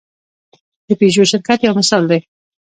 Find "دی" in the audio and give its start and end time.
2.11-2.19